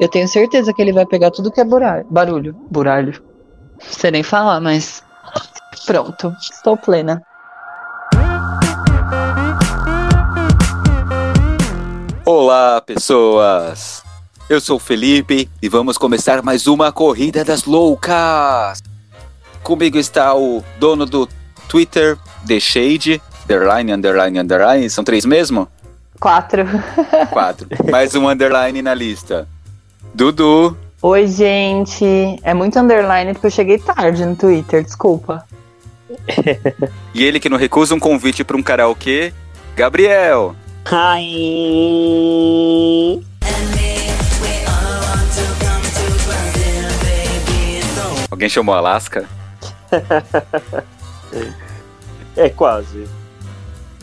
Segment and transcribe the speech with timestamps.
[0.00, 2.06] Eu tenho certeza que ele vai pegar tudo que é barulho.
[2.10, 2.56] Barulho.
[2.70, 3.22] Buralho.
[3.82, 5.02] Não sei nem falar, mas.
[5.86, 6.34] Pronto.
[6.40, 7.22] Estou plena.
[12.24, 14.02] Olá, pessoas!
[14.48, 18.80] Eu sou o Felipe e vamos começar mais uma Corrida das Loucas!
[19.62, 21.28] Comigo está o dono do
[21.68, 22.16] Twitter,
[22.46, 25.68] The Shade, underline, underline, underline, são três mesmo?
[26.20, 26.64] Quatro.
[27.30, 27.68] Quatro.
[27.90, 29.48] Mais um underline na lista.
[30.14, 30.76] Dudu.
[31.00, 32.04] Oi, gente.
[32.42, 35.44] É muito underline porque eu cheguei tarde no Twitter, desculpa.
[37.14, 39.32] e ele que não recusa um convite para um karaokê,
[39.74, 40.54] Gabriel.
[40.86, 41.62] Hi.
[48.30, 49.28] Alguém chamou Alaska?
[52.36, 53.06] é quase.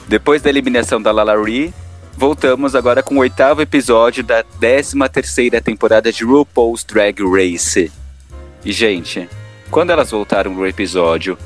[0.07, 1.73] Depois da eliminação da Lalaurie,
[2.19, 7.89] voltamos agora com o oitavo episódio da 13 terceira temporada de RuPaul's Drag Race.
[8.65, 9.29] E, gente,
[9.71, 11.37] quando elas voltaram no episódio,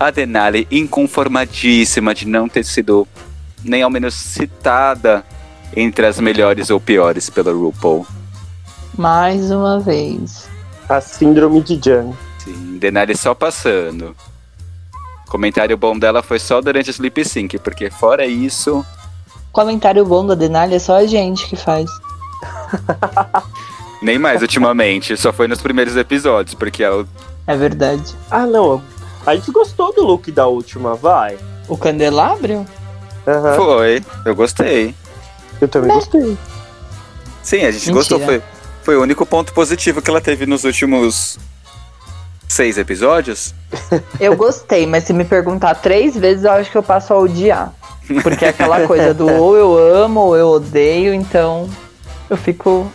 [0.00, 3.06] a Denali, inconformadíssima de não ter sido
[3.62, 5.22] nem ao menos citada
[5.76, 8.06] entre as melhores ou piores pela RuPaul.
[8.96, 10.48] Mais uma vez.
[10.88, 12.12] A síndrome de Jan.
[12.38, 14.16] Sim, Denali só passando.
[15.28, 18.82] Comentário bom dela foi só durante o Sleep Sync, porque fora isso.
[19.54, 21.88] Comentário bom da Denali é só a gente que faz.
[24.02, 27.06] Nem mais ultimamente, só foi nos primeiros episódios, porque ela.
[27.46, 28.16] É verdade.
[28.28, 28.82] Ah, não.
[29.24, 31.38] A gente gostou do look da última, vai.
[31.68, 32.66] O candelabro?
[33.26, 33.54] Uhum.
[33.56, 34.92] Foi, eu gostei.
[35.60, 35.96] Eu também Não.
[35.96, 36.36] gostei.
[37.40, 37.94] Sim, a gente Mentira.
[37.94, 38.20] gostou.
[38.20, 38.42] Foi,
[38.82, 41.38] foi o único ponto positivo que ela teve nos últimos
[42.48, 43.54] seis episódios.
[44.18, 47.72] Eu gostei, mas se me perguntar três vezes, eu acho que eu passo a odiar.
[48.22, 51.68] Porque é aquela coisa do ou eu amo ou eu odeio, então
[52.28, 52.90] eu fico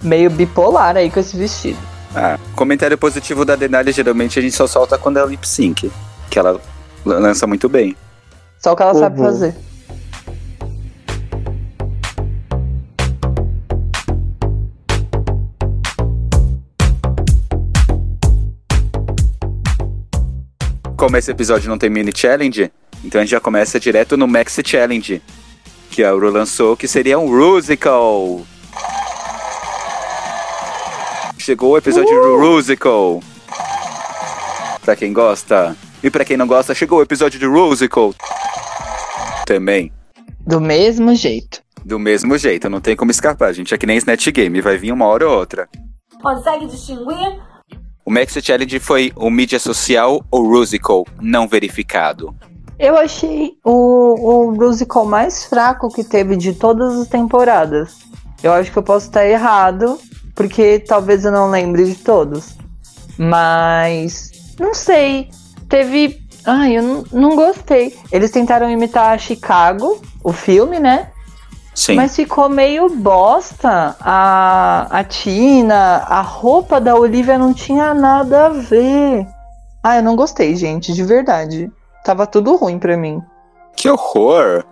[0.00, 1.78] meio bipolar aí com esse vestido.
[2.14, 5.90] Ah, comentário positivo da Denali geralmente a gente só solta quando é lip sync,
[6.28, 6.60] que ela
[7.04, 7.96] lança muito bem.
[8.58, 8.98] Só o que ela uhum.
[8.98, 9.54] sabe fazer.
[20.96, 22.70] Como esse episódio não tem mini challenge,
[23.04, 25.22] então a gente já começa direto no Max Challenge,
[25.90, 28.42] que a Ru lançou, que seria um Rusical.
[31.38, 32.22] Chegou o episódio uh!
[32.22, 33.22] do Rusical.
[34.82, 35.76] Pra quem gosta.
[36.02, 38.14] E pra quem não gosta, chegou o episódio de Rusical
[39.46, 39.92] também.
[40.46, 41.62] Do mesmo jeito.
[41.84, 43.52] Do mesmo jeito, não tem como escapar.
[43.52, 45.68] gente é que nem Snatch Game, vai vir uma hora ou outra.
[46.22, 47.40] Consegue distinguir?
[48.04, 52.34] O Max Challenge foi o mídia social ou Rusical não verificado?
[52.80, 57.98] Eu achei o, o Rusical mais fraco que teve de todas as temporadas.
[58.42, 60.00] Eu acho que eu posso estar errado,
[60.34, 62.56] porque talvez eu não lembre de todos.
[63.18, 65.28] Mas não sei.
[65.68, 67.98] Teve Ai, eu não, não gostei.
[68.10, 71.10] Eles tentaram imitar Chicago, o filme, né?
[71.74, 71.96] Sim.
[71.96, 73.94] Mas ficou meio bosta.
[74.00, 79.26] A, a Tina, a roupa da Olivia não tinha nada a ver.
[79.82, 81.70] Ah, eu não gostei, gente, de verdade.
[82.04, 83.20] Tava tudo ruim pra mim.
[83.76, 84.64] Que horror!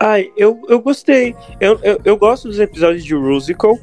[0.00, 1.34] Ai, eu, eu gostei.
[1.60, 3.78] Eu, eu, eu gosto dos episódios de Rusical,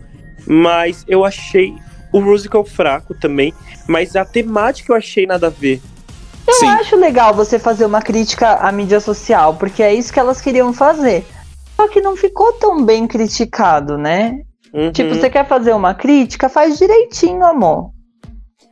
[0.45, 1.73] mas eu achei
[2.11, 3.53] o Rusical fraco também.
[3.87, 5.81] Mas a temática eu achei nada a ver.
[6.47, 6.67] Eu Sim.
[6.67, 10.73] acho legal você fazer uma crítica à mídia social, porque é isso que elas queriam
[10.73, 11.25] fazer.
[11.75, 14.41] Só que não ficou tão bem criticado, né?
[14.73, 14.91] Uhum.
[14.91, 17.91] Tipo, você quer fazer uma crítica, faz direitinho, amor.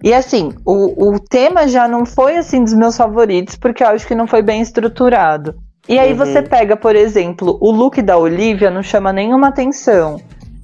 [0.04, 4.08] E assim, o, o tema já não foi assim dos meus favoritos, porque eu acho
[4.08, 5.56] que não foi bem estruturado.
[5.88, 6.18] E aí uhum.
[6.18, 10.22] você pega, por exemplo, o look da Olivia não chama nenhuma atenção.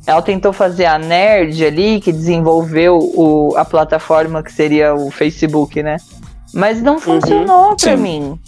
[0.07, 5.81] Ela tentou fazer a nerd ali, que desenvolveu o, a plataforma que seria o Facebook,
[5.81, 5.97] né?
[6.53, 7.75] Mas não funcionou uhum.
[7.75, 8.03] pra Sim.
[8.03, 8.39] mim.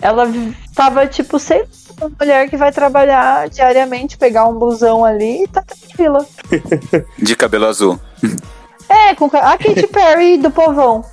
[0.00, 0.30] Ela
[0.74, 1.64] tava, tipo, sei
[2.00, 6.26] uma mulher que vai trabalhar diariamente, pegar um busão ali e tá tranquila.
[7.18, 7.98] De cabelo azul.
[8.94, 11.04] É, com a Katy Perry do povão.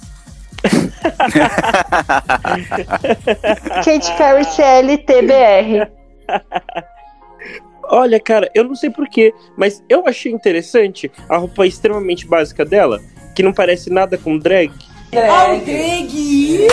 [3.84, 5.92] Katy Perry CLTBR.
[7.84, 13.02] Olha, cara, eu não sei porquê, mas eu achei interessante a roupa extremamente básica dela,
[13.36, 14.72] que não parece nada com drag.
[15.12, 16.68] Drag.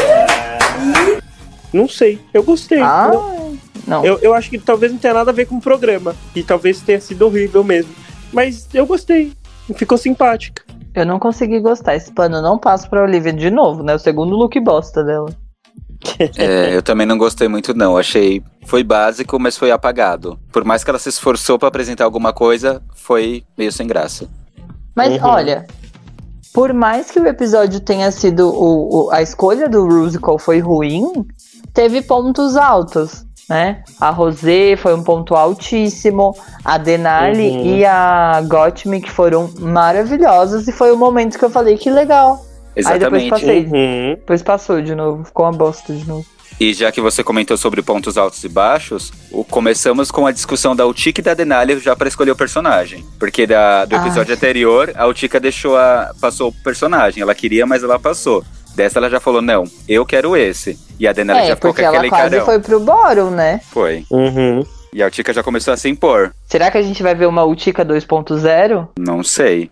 [1.72, 2.80] Não sei, eu gostei.
[2.80, 3.10] Ah,
[3.86, 4.04] não.
[4.04, 6.14] Eu, eu acho que talvez não tenha nada a ver com o programa.
[6.36, 7.92] E talvez tenha sido horrível mesmo.
[8.32, 9.32] Mas eu gostei.
[9.74, 10.62] Ficou simpática.
[11.00, 11.94] Eu não consegui gostar.
[11.96, 13.94] Esse pano não passa pra Olivia de novo, né?
[13.94, 15.28] O segundo look bosta dela.
[16.38, 17.96] É, eu também não gostei muito, não.
[17.96, 18.42] Achei.
[18.66, 20.38] Foi básico, mas foi apagado.
[20.52, 24.28] Por mais que ela se esforçou para apresentar alguma coisa, foi meio sem graça.
[24.94, 25.28] Mas Uhum.
[25.28, 25.66] olha,
[26.52, 28.48] por mais que o episódio tenha sido.
[28.48, 31.26] O, o- a escolha do Rusical foi ruim,
[31.72, 33.82] teve pontos altos, né?
[34.00, 37.76] A Rosé foi um ponto altíssimo, a Denali Uhum.
[37.78, 42.44] e a Gottmik foram maravilhosas, e foi o momento que eu falei que legal.
[42.76, 43.30] Aí depois Exatamente.
[43.30, 43.64] passei.
[43.64, 44.14] Uhum.
[44.16, 46.24] Depois passou de novo, ficou uma bosta de novo.
[46.60, 50.74] E já que você comentou sobre pontos altos e baixos, o- começamos com a discussão
[50.74, 53.04] da Utica e da Denali já pra escolher o personagem.
[53.18, 54.02] Porque da, do Ai.
[54.06, 56.12] episódio anterior, a Utica deixou a.
[56.20, 57.22] passou o personagem.
[57.22, 58.44] Ela queria, mas ela passou.
[58.78, 60.78] Dessa ela já falou, não, eu quero esse.
[61.00, 62.44] E a Denali é, já ficou com aquele quase carão.
[62.44, 63.60] foi pro Boro, né?
[63.72, 64.04] Foi.
[64.08, 64.64] Uhum.
[64.92, 66.32] E a Utica já começou a se impor.
[66.46, 68.86] Será que a gente vai ver uma Utica 2.0?
[68.96, 69.68] Não sei.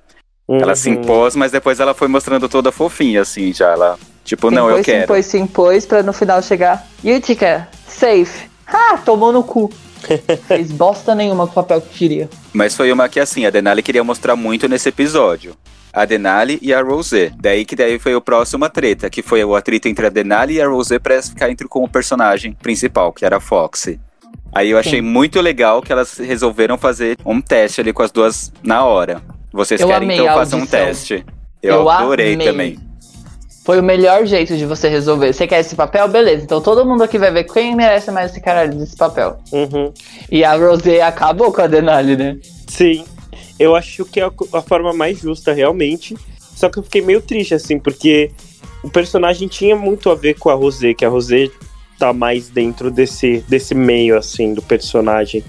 [0.50, 0.97] Ela se Uhum.
[0.97, 3.70] impôs, mas depois ela foi mostrando toda fofinha, assim, já.
[3.70, 5.05] Ela, tipo, não, eu se quero.
[5.05, 6.85] impôs, se impôs, pra no final chegar.
[7.05, 8.49] Utica, safe.
[8.67, 9.70] Ah, tomou no cu.
[10.49, 12.29] Fez bosta nenhuma com o papel que queria.
[12.53, 15.55] Mas foi uma que, assim, a Denali queria mostrar muito nesse episódio.
[15.96, 17.32] A Denali e a Rosé.
[17.40, 20.56] Daí que daí foi o próximo a treta, que foi o atrito entre a Denali
[20.56, 23.98] e a Rosé pra ficar entre com o personagem principal, que era a Foxy.
[24.54, 25.06] Aí eu achei Sim.
[25.06, 29.22] muito legal que elas resolveram fazer um teste ali com as duas na hora.
[29.50, 31.25] Vocês Eu querem, então façam um teste.
[31.62, 32.46] Eu, Eu adorei amei.
[32.46, 32.78] também.
[33.64, 35.32] Foi o melhor jeito de você resolver.
[35.32, 36.06] Você quer esse papel?
[36.08, 36.44] Beleza.
[36.44, 39.38] Então todo mundo aqui vai ver quem merece mais esse caralho desse papel.
[39.50, 39.93] Uhum.
[40.31, 42.37] E a Rosé acabou com a Denali, né?
[42.69, 43.04] Sim,
[43.58, 46.17] eu acho que é a, a forma mais justa, realmente.
[46.38, 48.31] Só que eu fiquei meio triste, assim, porque
[48.82, 51.50] o personagem tinha muito a ver com a Rosé, que a Rosé
[51.99, 55.43] tá mais dentro desse, desse meio, assim, do personagem.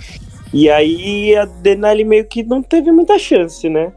[0.53, 3.91] E aí a Denali meio que não teve muita chance, né?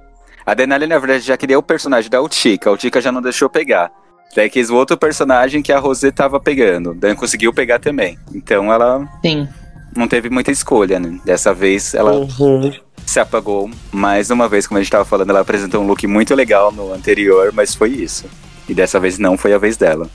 [0.45, 2.71] A Denali, na verdade, já queria o personagem da Utica.
[2.71, 3.91] A Utica já não deixou pegar.
[4.35, 6.95] Daí quis o outro personagem que a Rosé tava pegando.
[6.95, 8.19] Daí conseguiu pegar também.
[8.35, 9.49] Então ela Sim.
[9.97, 11.21] não teve muita escolha, né?
[11.25, 12.73] Dessa vez ela Uhum.
[13.11, 16.33] Se apagou mais uma vez, como a gente tava falando, ela apresentou um look muito
[16.33, 18.27] legal no anterior, mas foi isso.
[18.69, 20.09] E dessa vez não foi a vez dela.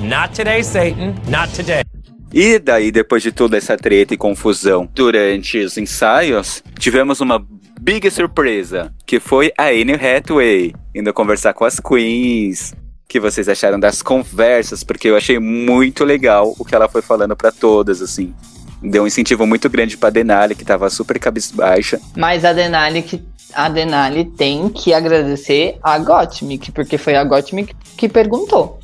[0.00, 1.14] Not today, Satan.
[1.28, 1.82] Not today.
[2.30, 7.42] E daí, depois de toda essa treta e confusão durante os ensaios, tivemos uma
[7.80, 12.74] big surpresa, que foi a Anne Hathaway indo conversar com as queens.
[13.04, 14.84] O que vocês acharam das conversas?
[14.84, 18.34] Porque eu achei muito legal o que ela foi falando pra todas, assim.
[18.82, 22.00] Deu um incentivo muito grande pra Denali, que tava super cabisbaixa.
[22.16, 23.22] Mas a Denali, que,
[23.54, 28.80] a Denali tem que agradecer a Gottmik, porque foi a Gottmik que perguntou.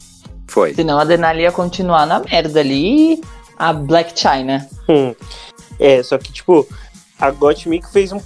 [0.47, 0.73] Foi.
[0.75, 3.21] Senão a Denali ia continuar na merda ali e
[3.59, 4.67] a Black China.
[4.89, 5.15] Hum.
[5.81, 6.67] É, só que, tipo,
[7.21, 8.21] a Gottmik fez um,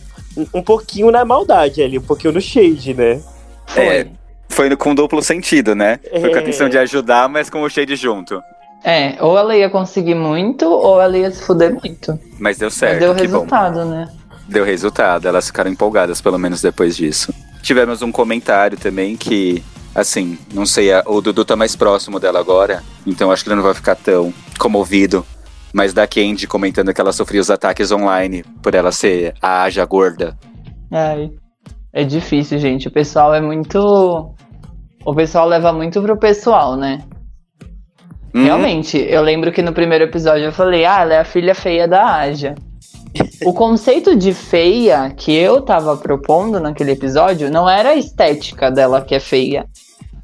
[0.54, 3.20] um pouquinho na maldade ali, um pouquinho no shade, né?
[3.66, 3.84] Foi.
[3.84, 4.06] É.
[4.48, 5.98] Foi com duplo sentido, né?
[6.10, 6.42] Foi com a É.
[6.42, 8.42] intenção de ajudar, mas com o shade junto.
[8.84, 12.19] É, ou ela ia conseguir muito, ou ela ia se fuder muito.
[12.38, 13.34] Mas deu Mas certo, deu que bom.
[13.34, 14.08] resultado, né?
[14.49, 17.32] Deu resultado, elas ficaram empolgadas, pelo menos depois disso.
[17.62, 19.62] Tivemos um comentário também que,
[19.94, 23.62] assim, não sei, o Dudu tá mais próximo dela agora, então acho que ele não
[23.62, 25.25] vai ficar tão comovido.
[25.73, 29.84] Mas da Candy comentando que ela sofria os ataques online por ela ser a Aja
[29.87, 30.37] gorda.
[30.90, 31.31] Ai,
[31.93, 32.88] é difícil, gente.
[32.88, 33.79] O pessoal é muito.
[35.05, 36.99] O pessoal leva muito pro pessoal, né?
[38.34, 41.55] Hum, Realmente, eu lembro que no primeiro episódio eu falei, ah, ela é a filha
[41.55, 42.55] feia da Aja.
[43.44, 49.02] o conceito de feia que eu tava propondo naquele episódio não era a estética dela
[49.02, 49.67] que é feia.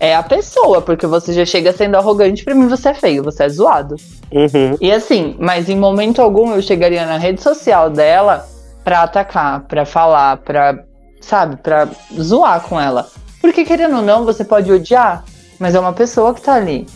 [0.00, 3.44] É a pessoa, porque você já chega sendo arrogante, pra mim você é feio, você
[3.44, 3.96] é zoado.
[4.30, 4.76] Uhum.
[4.80, 8.48] E assim, mas em momento algum eu chegaria na rede social dela
[8.84, 10.84] pra atacar, pra falar, pra,
[11.20, 13.08] sabe, pra zoar com ela.
[13.40, 15.24] Porque querendo ou não, você pode odiar,
[15.58, 16.86] mas é uma pessoa que tá ali.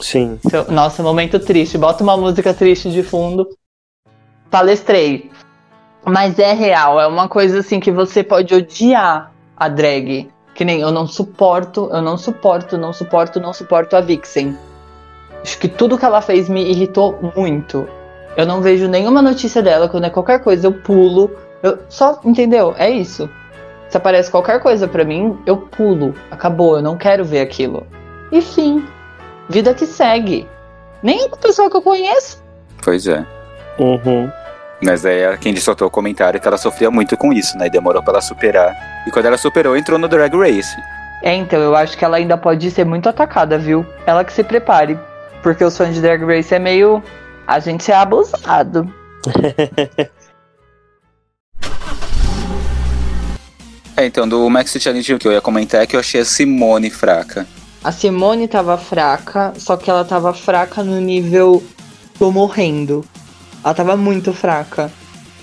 [0.00, 0.38] Sim.
[0.48, 1.78] Seu- Nossa, momento triste.
[1.78, 3.48] Bota uma música triste de fundo.
[4.50, 5.30] Palestrei.
[6.04, 10.28] Mas é real, é uma coisa assim que você pode odiar a drag.
[10.54, 14.56] Que nem eu não suporto, eu não suporto, não suporto, não suporto a Vixen.
[15.42, 17.88] Acho que tudo que ela fez me irritou muito.
[18.36, 21.30] Eu não vejo nenhuma notícia dela, quando é qualquer coisa eu pulo.
[21.62, 22.74] Eu só, entendeu?
[22.78, 23.28] É isso.
[23.88, 26.14] Se aparece qualquer coisa pra mim, eu pulo.
[26.30, 27.86] Acabou, eu não quero ver aquilo.
[28.30, 28.84] E fim.
[29.48, 30.48] Vida que segue.
[31.02, 32.42] Nem uma pessoa que eu conheço.
[32.82, 33.24] Pois é.
[33.78, 34.30] Uhum.
[34.82, 37.66] Mas aí a Candy soltou o comentário que ela sofria muito com isso, né?
[37.66, 39.04] E demorou pra ela superar.
[39.06, 40.76] E quando ela superou, entrou no Drag Race.
[41.22, 43.84] É, então, eu acho que ela ainda pode ser muito atacada, viu?
[44.06, 44.98] Ela que se prepare.
[45.42, 47.02] Porque os fãs de Drag Race é meio.
[47.46, 48.92] A gente é abusado.
[53.96, 56.24] É, então, do Maxi Challenge o que eu ia comentar é que eu achei a
[56.24, 57.46] Simone fraca.
[57.84, 61.62] A Simone tava fraca, só que ela tava fraca no nível.
[62.18, 63.04] tô morrendo.
[63.62, 64.90] Ela tava muito fraca.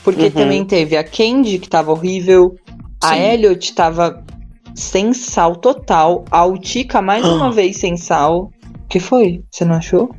[0.03, 0.31] Porque Uhum.
[0.31, 2.55] também teve a Candy, que tava horrível.
[3.03, 3.21] A Sim.
[3.21, 4.23] Elliot tava
[4.73, 6.25] sem sal total.
[6.31, 8.49] A Utica, mais uma vez, sem sal.
[8.89, 9.43] que foi?
[9.51, 10.09] Você não achou?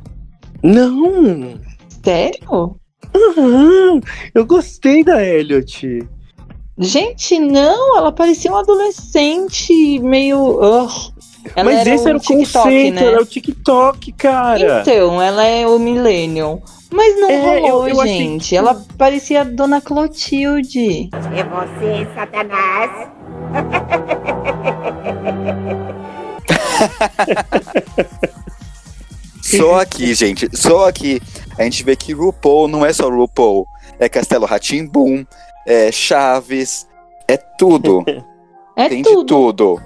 [0.63, 1.59] Não!
[2.03, 2.75] Sério?
[3.15, 3.99] Uhum,
[4.33, 6.07] eu gostei da Elliot.
[6.77, 10.39] Gente, não, ela parecia um adolescente meio.
[10.59, 11.12] ugh.
[11.55, 13.05] Ela Mas esse era o TikTok, conceito, né?
[13.05, 14.81] era o TikTok, cara.
[14.81, 16.59] Então, ela é o Millennium.
[16.91, 18.49] Mas não É, rolou, eu- eu gente.
[18.49, 21.09] que- Ela parecia a Dona Clotilde.
[21.11, 23.09] É você, Satanás?
[29.41, 31.21] Só aqui, gente, só aqui
[31.57, 33.65] a gente vê que RuPaul não é só RuPaul,
[33.99, 35.25] é Castelo Ratimbum,
[35.67, 36.87] é Chaves,
[37.27, 38.03] é tudo.
[38.75, 39.19] É Tem tudo.
[39.19, 39.81] de tudo.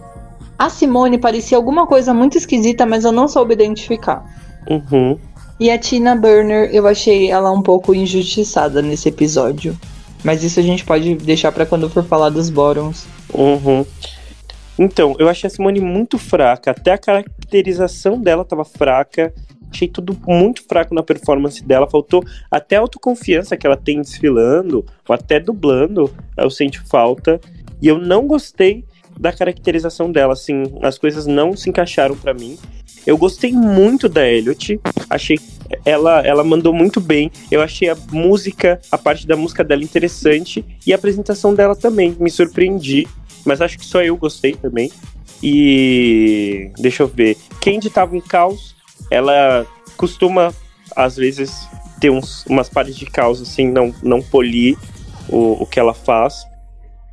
[0.58, 4.26] A Simone parecia alguma coisa muito esquisita, mas eu não soube identificar.
[4.70, 5.18] Uhum.
[5.60, 9.78] E a Tina Burner, eu achei ela um pouco injustiçada nesse episódio.
[10.24, 13.08] Mas isso a gente pode deixar pra quando for falar dos bottoms.
[13.34, 13.86] Uhum.
[14.78, 16.72] Então, eu achei a Simone muito fraca.
[16.72, 19.34] Até a caracterização dela tava fraca.
[19.72, 21.90] Achei tudo muito fraco na performance dela.
[21.90, 26.14] Faltou até a autoconfiança que ela tem desfilando, ou até dublando.
[26.36, 27.40] Eu senti falta.
[27.82, 28.86] E eu não gostei
[29.20, 30.34] da caracterização dela.
[30.34, 32.58] Assim, as coisas não se encaixaram pra mim.
[33.06, 34.80] Eu gostei muito da Elliot.
[35.10, 35.40] Achei
[35.86, 37.32] ela, ela mandou muito bem.
[37.50, 42.16] Eu achei a música, a parte da música dela interessante e a apresentação dela também.
[42.20, 43.08] Me surpreendi.
[43.46, 44.92] Mas acho que só eu gostei também.
[45.42, 47.38] E deixa eu ver.
[47.62, 48.76] Candy tava em caos.
[49.10, 50.54] Ela costuma,
[50.96, 51.68] às vezes,
[52.00, 54.78] ter uns, umas pares de caos, assim, não, não polir
[55.30, 56.46] o, o que ela faz.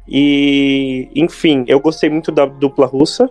[0.09, 3.29] E, enfim, eu gostei muito da dupla russa.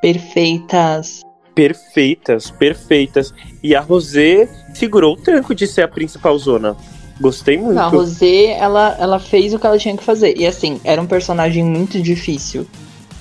[0.00, 1.22] Perfeitas.
[1.54, 3.32] Perfeitas, perfeitas.
[3.62, 6.76] E a Rosé segurou o tranco de ser a principal zona.
[7.20, 7.78] Gostei muito.
[7.78, 10.36] A Rosé, ela, ela fez o que ela tinha que fazer.
[10.36, 12.66] E assim, era um personagem muito difícil.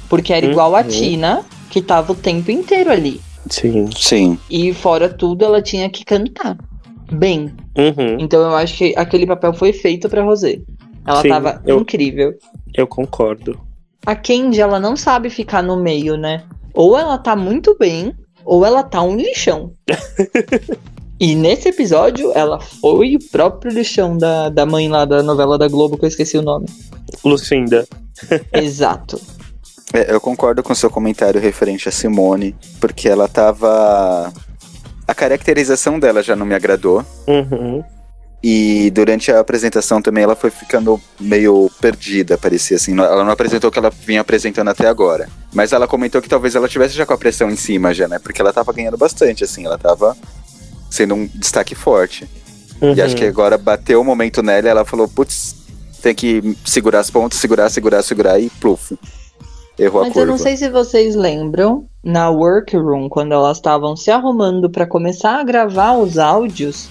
[0.10, 0.88] Porque era igual a Uhum.
[0.88, 3.22] Tina, que tava o tempo inteiro ali.
[3.50, 3.90] Sim.
[3.96, 4.40] Sim.
[4.50, 6.58] E fora tudo, ela tinha que cantar.
[7.12, 7.54] Bem.
[7.78, 10.60] Uhum, Então eu acho que aquele papel foi feito pra Rosé.
[11.06, 12.38] Ela Sim, tava eu- incrível.
[12.76, 13.60] eu concordo.
[14.06, 16.44] A Candy, ela não sabe ficar no meio, né?
[16.74, 19.74] Ou ela tá muito bem, ou ela tá um lixão.
[21.20, 25.68] e nesse episódio, ela foi o próprio lixão da, da mãe lá da novela da
[25.68, 26.66] Globo, que eu esqueci o nome.
[27.24, 27.88] Lucinda.
[28.52, 29.20] Exato.
[29.94, 34.34] É, eu concordo com o seu comentário referente a Simone, porque ela tava.
[35.08, 37.06] A caracterização dela já não me agradou.
[37.28, 37.84] Uhum.
[38.44, 42.92] E durante a apresentação também ela foi ficando meio perdida, parecia assim.
[42.92, 45.30] Ela não apresentou o que ela vinha apresentando até agora.
[45.54, 48.20] Mas ela comentou que talvez ela tivesse já com a pressão em cima já, né?
[48.20, 49.66] Porque ela tava ganhando bastante, assim.
[49.66, 50.18] Ela tava
[50.92, 52.28] sendo um destaque forte.
[52.82, 52.94] Uhum.
[52.94, 55.56] E acho que agora bateu o momento nela e ela falou, putz,
[56.02, 58.98] tem que segurar as pontas, segurar, segurar, segurar e pluf.
[59.80, 60.28] Errou a Mas curva.
[60.28, 65.40] eu não sei se vocês lembram, na workroom, quando elas estavam se arrumando pra começar
[65.40, 66.90] a gravar os áudios,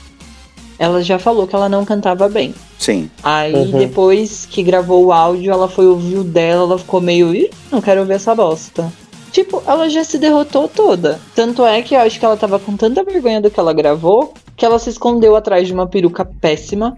[0.79, 2.55] ela já falou que ela não cantava bem.
[2.79, 3.11] Sim.
[3.23, 3.79] Aí Uhum.
[3.79, 7.81] depois que gravou o áudio, ela foi ouvir o dela, ela ficou meio, Ih, não
[7.81, 8.93] quero ouvir essa bosta.
[9.31, 11.19] Tipo, ela já se derrotou toda.
[11.35, 14.35] Tanto é que eu acho que ela tava com tanta vergonha do que ela gravou,
[14.57, 16.97] que ela se escondeu atrás de uma peruca péssima,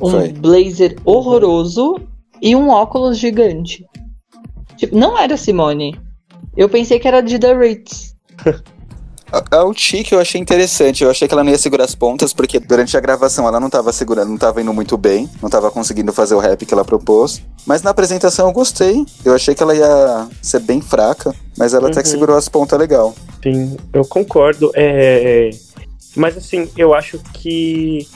[0.00, 0.28] um Foi.
[0.32, 1.96] blazer horroroso
[2.40, 3.86] e um óculos gigante.
[4.76, 5.96] Tipo, não era Simone.
[6.56, 8.16] Eu pensei que era de The Ritz.
[9.32, 11.02] A, a Uchi eu achei interessante.
[11.02, 13.70] Eu achei que ela não ia segurar as pontas, porque durante a gravação ela não
[13.70, 16.84] tava segurando, não tava indo muito bem, não tava conseguindo fazer o rap que ela
[16.84, 17.42] propôs.
[17.66, 19.04] Mas na apresentação eu gostei.
[19.24, 22.12] Eu achei que ela ia ser bem fraca, mas ela até que Uhum.
[22.12, 23.14] segurou as pontas legal.
[23.42, 24.70] Sim, eu concordo.
[24.74, 25.50] É...
[26.14, 28.06] Mas assim, eu acho que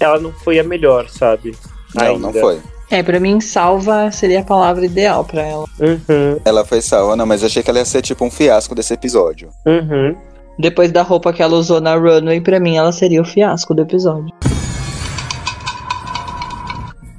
[0.00, 1.56] ela não foi a melhor, sabe?
[1.94, 2.40] Não, não Ainda.
[2.40, 2.60] foi.
[2.90, 5.64] É, pra mim, salva seria a palavra ideal pra ela.
[5.80, 8.74] Uhum, Ela foi salva, não, mas eu achei que ela ia ser tipo um fiasco
[8.74, 9.48] desse episódio.
[9.66, 10.14] uhum.
[10.58, 13.82] Depois da roupa que ela usou na runway, pra mim ela seria o fiasco do
[13.82, 14.32] episódio.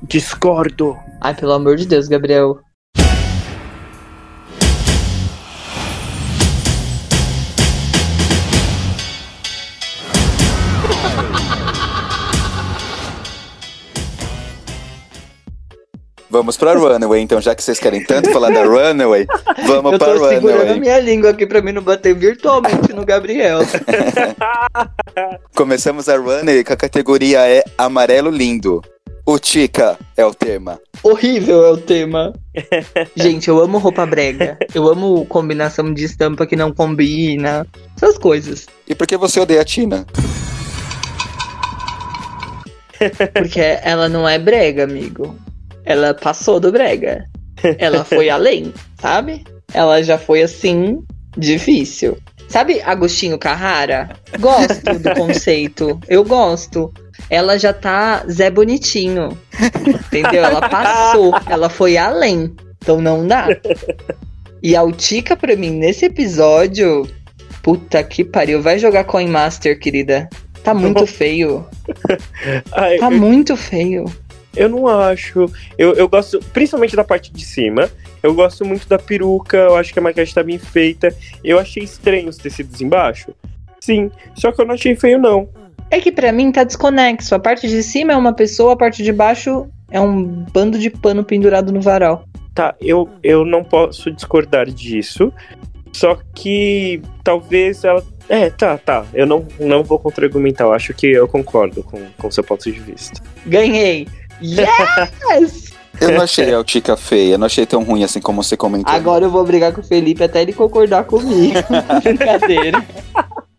[0.03, 0.95] Discordo.
[1.19, 2.59] Ai, pelo amor de Deus, Gabriel.
[16.35, 19.25] Vamos pra Runaway, então, já que vocês querem tanto falar da Runaway,
[19.65, 20.79] vamos Eu pra tô segurando a Runaway.
[20.81, 23.59] minha língua aqui pra mim não bater virtualmente no Gabriel.
[25.55, 28.81] Começamos a Runaway com a categoria é Amarelo Lindo.
[29.25, 30.77] O Tica é o tema.
[31.01, 32.33] Horrível é o tema.
[33.15, 34.57] Gente, eu amo roupa brega.
[34.73, 37.65] Eu amo combinação de estampa que não combina.
[37.95, 38.65] Essas coisas.
[38.85, 40.05] E por que você odeia a Tina?
[43.33, 45.33] Porque ela não é brega, amigo.
[45.85, 47.25] Ela passou do brega.
[47.77, 49.43] Ela foi além, sabe?
[49.73, 51.03] ela já foi assim,
[51.37, 52.17] difícil.
[52.47, 54.09] Sabe Agostinho Carrara?
[54.39, 55.99] Gosto do conceito.
[56.07, 56.93] Eu gosto.
[57.29, 59.37] Ela já tá Zé Bonitinho.
[60.05, 60.45] Entendeu?
[60.45, 61.33] Ela passou.
[61.49, 62.53] Ela foi além.
[62.77, 63.47] Então não dá.
[64.61, 67.09] E a Utica, pra mim, nesse episódio.
[67.63, 68.61] Puta que pariu.
[68.61, 70.29] Vai jogar Coin Master, querida.
[70.63, 71.65] Tá muito feio.
[72.73, 74.05] Ai, Tá eu, muito feio.
[74.55, 75.51] Eu não acho.
[75.77, 77.89] Eu, eu gosto, principalmente da parte de cima.
[78.21, 79.57] Eu gosto muito da peruca.
[79.57, 81.15] Eu acho que a maquiagem tá bem feita.
[81.43, 83.33] Eu achei estranho os tecidos embaixo.
[83.79, 85.47] Sim, só que eu não achei feio, não.
[85.91, 87.35] É que pra mim tá desconexo.
[87.35, 90.89] A parte de cima é uma pessoa, a parte de baixo é um bando de
[90.89, 92.25] pano pendurado no varal.
[92.53, 95.31] Tá, eu, eu não posso discordar disso.
[95.93, 98.03] Só que talvez ela.
[98.27, 99.05] É, tá, tá.
[99.13, 100.63] Eu não, não vou contra-argumentar.
[100.63, 103.21] Eu acho que eu concordo com o seu ponto de vista.
[103.45, 104.07] Ganhei!
[104.41, 105.65] Yes!
[105.99, 108.93] Eu não achei a Utica feia, não achei tão ruim assim como você comentou.
[108.93, 111.55] Agora eu vou brigar com o Felipe até ele concordar comigo.
[112.03, 112.85] Brincadeira.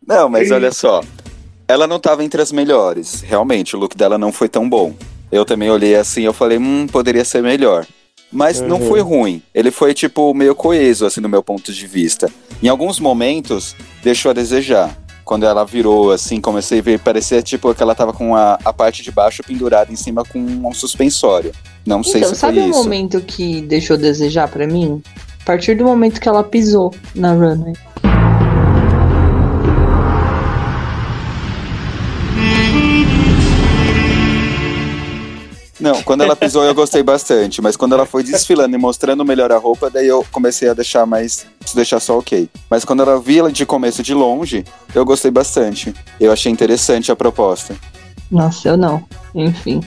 [0.06, 1.02] Não, mas olha só.
[1.66, 3.22] Ela não tava entre as melhores.
[3.22, 4.94] Realmente, o look dela não foi tão bom.
[5.32, 7.86] Eu também olhei assim, eu falei, hum, poderia ser melhor.
[8.30, 8.88] Mas não Uhum.
[8.88, 9.42] foi ruim.
[9.54, 12.30] Ele foi, tipo, meio coeso, assim, do meu ponto de vista.
[12.62, 14.96] Em alguns momentos, deixou a desejar.
[15.26, 18.72] Quando ela virou, assim, comecei a ver, parecia, tipo, que ela tava com a, a
[18.72, 21.50] parte de baixo pendurada em cima com um suspensório.
[21.84, 22.78] Não sei então, se sabe foi o isso.
[22.78, 25.02] momento que deixou desejar pra mim?
[25.42, 27.72] A partir do momento que ela pisou na runway.
[35.86, 39.52] Não, quando ela pisou eu gostei bastante, mas quando ela foi desfilando e mostrando melhor
[39.52, 41.46] a roupa, daí eu comecei a deixar mais.
[41.76, 42.50] deixar só ok.
[42.68, 45.94] Mas quando ela vi ela de começo de longe, eu gostei bastante.
[46.18, 47.76] Eu achei interessante a proposta.
[48.28, 49.04] Nossa, eu não.
[49.32, 49.80] Enfim.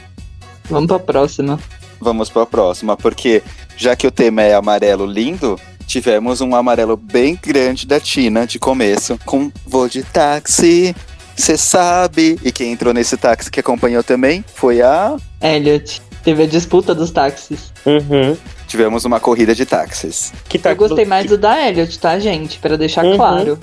[0.69, 1.59] Vamos pra próxima.
[1.99, 3.43] Vamos pra próxima, porque
[3.75, 8.57] já que o tema é amarelo lindo, tivemos um amarelo bem grande da Tina de
[8.57, 10.95] começo, com vou de táxi.
[11.39, 12.37] Você sabe.
[12.43, 15.15] E quem entrou nesse táxi que acompanhou também foi a.
[15.41, 16.01] Elliot.
[16.21, 17.71] Teve a disputa dos táxis.
[17.85, 18.35] Uhum.
[18.67, 20.33] Tivemos uma corrida de táxis.
[20.49, 22.59] Que tá Eu gostei mais do da Elliot, tá, gente?
[22.59, 23.15] Pra deixar Uhum.
[23.15, 23.57] claro.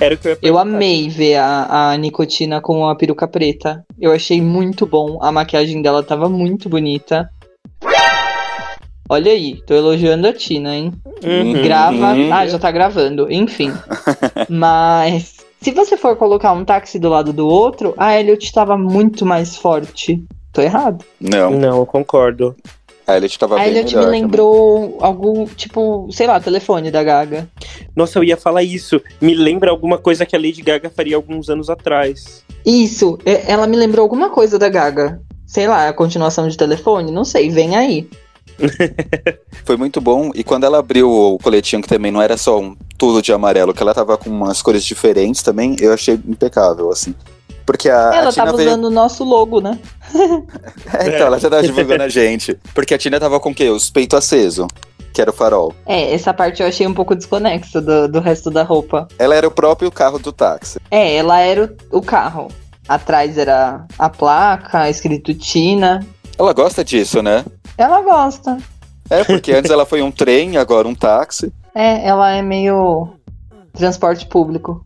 [0.00, 3.84] Era o que eu ia Eu amei ver a, a Nicotina com a peruca preta.
[3.98, 5.18] Eu achei muito bom.
[5.22, 7.30] A maquiagem dela tava muito bonita.
[9.08, 10.92] Olha aí, tô elogiando a Tina, hein?
[11.22, 11.62] Uhum.
[11.62, 12.12] Grava.
[12.12, 12.32] Uhum.
[12.32, 13.30] Ah, já tá gravando.
[13.30, 13.72] Enfim.
[14.48, 15.36] Mas.
[15.62, 19.56] Se você for colocar um táxi do lado do outro, a Elliot tava muito mais
[19.56, 20.24] forte.
[20.52, 21.04] Tô errado.
[21.20, 22.56] Não, Não, eu concordo.
[23.06, 27.48] a Elliot tava a bem Elliot me lembrou algo, tipo, sei lá, telefone da Gaga.
[27.94, 29.00] Nossa, eu ia falar isso.
[29.20, 32.42] Me lembra alguma coisa que a Lady Gaga faria alguns anos atrás.
[32.64, 35.20] Isso, é- ela me lembrou alguma coisa da Gaga.
[35.46, 38.08] Sei lá, a continuação de telefone, não sei, vem aí.
[39.64, 40.30] Foi muito bom.
[40.34, 43.72] E quando ela abriu o coletinho, que também não era só um tudo de amarelo,
[43.72, 47.14] que ela tava com umas cores diferentes também, eu achei impecável, assim.
[47.64, 48.68] Porque a, ela a Tina tava veio.
[48.68, 49.78] usando o nosso logo, né?
[50.92, 52.58] É, então, ela já tava divulgando a gente.
[52.74, 53.68] Porque a Tina tava com o quê?
[53.70, 54.66] Os peitos aceso,
[55.12, 55.72] que era o farol.
[55.86, 59.06] É, essa parte eu achei um pouco desconexa do, do resto da roupa.
[59.18, 60.80] Ela era o próprio carro do táxi.
[60.90, 62.48] É, ela era o, o carro.
[62.88, 66.04] Atrás era a placa, escrito Tina.
[66.36, 67.44] Ela gosta disso, né?
[67.82, 68.58] Ela gosta.
[69.08, 71.52] É, porque antes ela foi um trem, agora um táxi.
[71.72, 73.10] É, ela é meio
[73.72, 74.84] transporte público.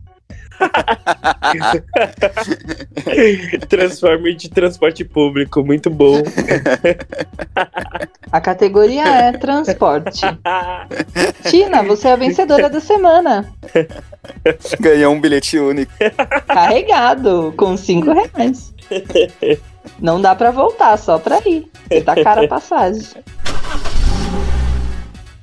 [3.67, 6.21] Transformer de transporte público, muito bom.
[8.31, 10.21] A categoria é transporte.
[11.49, 13.51] Tina, você é a vencedora da semana.
[14.79, 15.91] Ganhou um bilhete único.
[16.45, 18.75] Carregado, com cinco reais.
[19.99, 21.69] Não dá pra voltar, só pra ir.
[22.03, 23.03] Dá cara a passagem.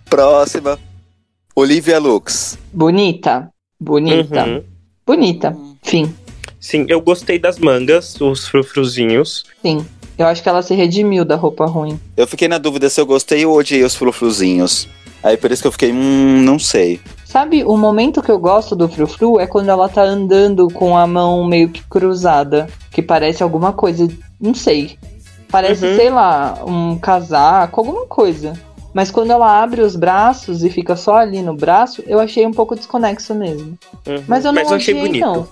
[0.09, 0.79] Próxima.
[1.55, 2.59] Olivia Lux.
[2.73, 3.49] Bonita.
[3.79, 4.45] Bonita.
[4.45, 4.63] Uhum.
[5.07, 5.57] Bonita.
[5.83, 6.15] Fim.
[6.61, 9.45] Sim, eu gostei das mangas, os frufruzinhos.
[9.63, 9.85] Sim.
[10.17, 11.99] Eu acho que ela se redimiu da roupa ruim.
[12.17, 14.89] Eu fiquei na dúvida se eu gostei ou odiei os frufruzinhos.
[15.23, 17.01] Aí por isso que eu fiquei, hum, não sei.
[17.33, 21.07] Sabe, o momento que eu gosto do frufru é quando ela tá andando com a
[21.07, 22.69] mão meio que cruzada.
[22.91, 24.07] Que parece alguma coisa.
[24.39, 24.99] Não sei.
[25.51, 25.97] Parece, Uhum.
[25.97, 28.53] sei lá, um casaco, alguma coisa.
[28.93, 32.53] Mas quando ela abre os braços e fica só ali no braço, eu achei um
[32.53, 33.79] pouco desconexo mesmo.
[34.07, 34.23] Uhum.
[34.29, 35.25] Mas eu não Mas eu achei odiei, bonito.
[35.25, 35.49] não.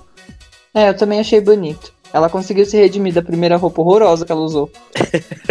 [0.75, 1.95] É, eu também achei bonito.
[2.12, 4.71] Ela conseguiu se redimir da primeira roupa horrorosa que ela usou.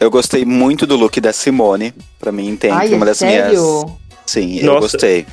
[0.00, 1.94] Eu gostei muito do look da Simone.
[2.18, 3.60] Pra mim tem Ai, uma é das sério?
[3.62, 3.84] minhas.
[4.26, 4.80] Sim, eu Nossa.
[4.80, 5.24] gostei.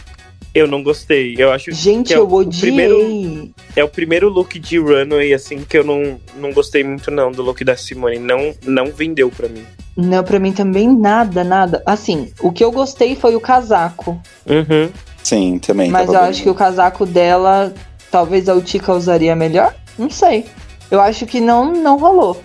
[0.53, 1.35] Eu não gostei.
[1.37, 2.61] Eu acho Gente, que é eu o odiei.
[2.61, 7.31] primeiro- é o primeiro look de runway, assim, que eu não, não gostei muito, não,
[7.31, 8.19] do look da Simone.
[8.19, 9.63] Não, não vendeu pra mim.
[9.95, 11.81] Não, pra mim também nada, nada.
[11.85, 14.21] Assim, o que eu gostei foi o casaco.
[14.45, 14.89] Uhum.
[15.23, 15.89] Sim, também.
[15.89, 17.73] Mas eu bem- acho que o casaco dela,
[18.09, 19.73] talvez a Utica usaria melhor?
[19.97, 20.45] Não sei.
[20.89, 22.41] Eu acho que não, não rolou.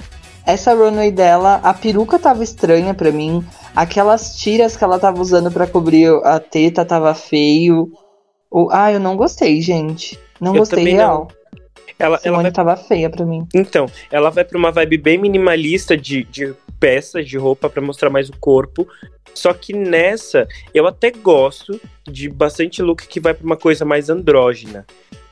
[0.47, 3.45] Essa runway dela, a peruca tava estranha pra mim.
[3.77, 7.93] Aquelas tiras que ela tava usando pra cobrir a teta tava feio.
[8.51, 10.19] O, ah, eu não gostei, gente.
[10.41, 11.29] Não Eu gostei real.
[11.99, 13.47] Ela, ela Simone vai, tava feia pra mim.
[13.55, 18.11] então, ela vai pra uma vibe bem minimalista de, de peças de roupa pra mostrar
[18.11, 18.87] mais o corpo.
[19.35, 24.09] Só que nessa, eu até gosto de bastante look que vai pra uma coisa mais
[24.09, 24.87] andrógena.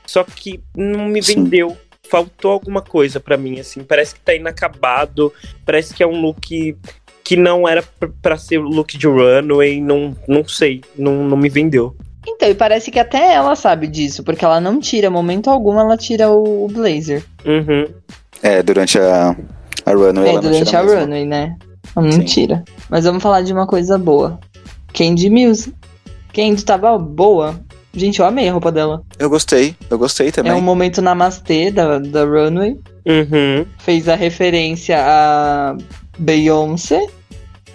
[0.05, 1.43] Só que não me Sim.
[1.43, 1.77] vendeu.
[2.07, 3.83] Faltou alguma coisa pra mim, assim.
[3.83, 5.33] Parece que tá inacabado.
[5.65, 6.77] Parece que é um look
[7.25, 7.83] que não era
[8.21, 9.81] pra ser o look de runway.
[9.81, 10.81] Não, não sei.
[10.95, 11.95] Não, não me vendeu.
[12.27, 15.97] Então, e parece que até ela sabe disso, porque ela não tira, momento algum, ela
[15.97, 17.23] tira o, o blazer.
[17.45, 17.87] Uhum.
[18.41, 19.35] É, durante a,
[19.85, 20.99] a runway É, ela não durante tira a mesmo.
[21.01, 21.55] runway, né?
[21.95, 22.23] Ela não Sim.
[22.23, 22.63] tira.
[22.89, 24.39] Mas vamos falar de uma coisa boa.
[24.93, 25.73] Candy Mills.
[26.33, 27.59] Candy tava boa.
[27.93, 29.01] Gente, eu amei a roupa dela.
[29.17, 30.51] Eu gostei, eu gostei também.
[30.51, 32.77] É um momento namastê da, da runway.
[33.05, 33.65] Uhum.
[33.77, 35.77] Fez a referência a
[36.17, 37.07] Beyoncé.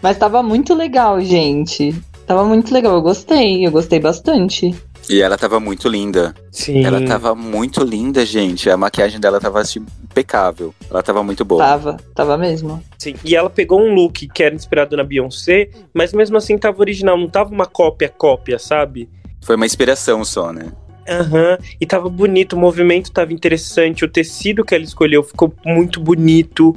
[0.02, 1.94] Mas tava muito legal, gente.
[2.26, 4.74] Tava muito legal, eu gostei, eu gostei bastante.
[5.08, 6.34] E ela tava muito linda.
[6.52, 6.84] Sim.
[6.84, 8.70] Ela tava muito linda, gente.
[8.70, 10.72] A maquiagem dela tava assim, impecável.
[10.88, 11.64] Ela tava muito boa.
[11.64, 12.80] Tava, tava mesmo.
[12.96, 16.80] Sim, e ela pegou um look que era inspirado na Beyoncé, mas mesmo assim tava
[16.80, 19.08] original, não tava uma cópia-cópia, sabe?
[19.40, 20.70] Foi uma inspiração só, né?
[21.08, 25.98] Aham, e tava bonito, o movimento tava interessante, o tecido que ela escolheu ficou muito
[25.98, 26.76] bonito.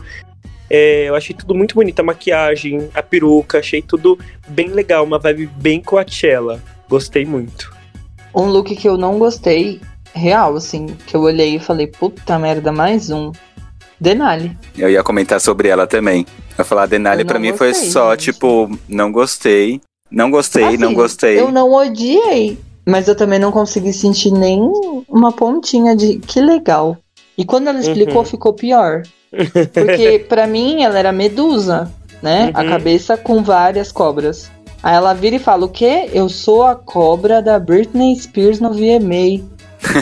[0.75, 5.19] É, eu achei tudo muito bonito, a maquiagem, a peruca, achei tudo bem legal, uma
[5.19, 6.59] vibe bem Coachella.
[6.89, 7.71] Gostei muito.
[8.33, 9.79] Um look que eu não gostei,
[10.15, 13.31] real, assim, que eu olhei e falei, puta merda, mais um.
[13.99, 14.57] Denali.
[14.75, 16.25] Eu ia comentar sobre ela também.
[16.57, 18.33] Eu falar, a Denali não mim foi só, gente.
[18.33, 19.79] tipo, não gostei.
[20.09, 21.39] Não gostei, não Assim, gostei.
[21.39, 24.59] Eu não odiei, mas eu também não consegui sentir nem
[25.07, 26.97] uma pontinha de que legal.
[27.37, 28.25] E quando ela explicou, Uhum.
[28.25, 29.03] ficou pior.
[29.73, 31.91] Porque pra mim ela era medusa,
[32.21, 32.51] né?
[32.53, 32.69] A Uhum.
[32.69, 34.49] cabeça com várias cobras.
[34.81, 36.09] Aí ela vira e fala: O quê?
[36.13, 39.43] Eu sou a cobra da Britney Spears no VMA.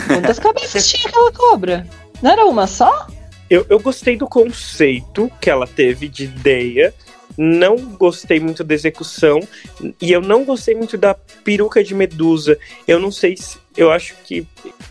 [0.08, 1.88] Quantas cabeças tinha aquela cobra?
[2.22, 3.08] Não era uma só?
[3.50, 6.94] Eu, eu gostei do conceito que ela teve de ideia.
[7.38, 9.40] Não gostei muito da execução.
[10.02, 11.14] E eu não gostei muito da
[11.44, 12.58] peruca de medusa.
[12.88, 13.58] Eu não sei se.
[13.76, 14.46] Eu acho que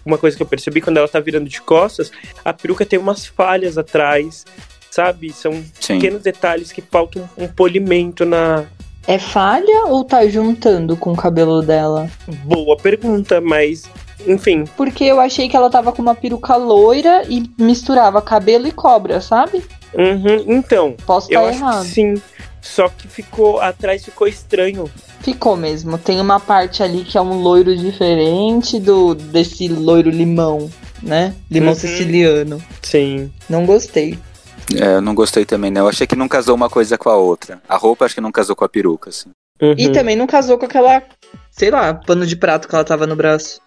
[0.04, 2.10] uma coisa que eu percebi quando ela tá virando de costas,
[2.44, 4.44] a peruca tem umas falhas atrás.
[4.90, 5.32] Sabe?
[5.32, 5.94] São Sim.
[5.94, 8.64] pequenos detalhes que faltam um polimento na.
[9.06, 12.10] É falha ou tá juntando com o cabelo dela?
[12.44, 13.88] Boa pergunta, mas.
[14.26, 18.72] Enfim, Porque eu achei que ela tava com uma peruca loira e misturava cabelo e
[18.72, 19.64] cobra, sabe?
[19.94, 21.84] Uhum, então, Posso eu estar acho errado.
[21.84, 22.22] que sim.
[22.62, 23.58] Só que ficou.
[23.60, 24.90] Atrás ficou estranho.
[25.22, 25.96] Ficou mesmo.
[25.98, 30.70] Tem uma parte ali que é um loiro diferente do desse loiro limão,
[31.02, 31.34] né?
[31.50, 31.74] Limão Uhum.
[31.78, 32.62] siciliano.
[32.82, 33.32] Sim.
[33.48, 34.18] Não gostei.
[34.74, 35.80] É, eu não gostei também, né?
[35.80, 37.60] Eu achei que não casou uma coisa com a outra.
[37.68, 39.30] A roupa acho que não casou com a peruca, assim.
[39.60, 39.74] Uhum.
[39.76, 41.02] E também não casou com aquela,
[41.50, 43.60] sei lá, pano de prato que ela tava no braço.